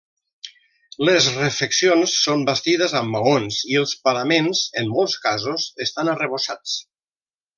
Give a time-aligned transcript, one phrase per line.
[1.09, 6.77] Les refeccions són bastides amb maons i els paraments, en molts casos, estan arrebossats.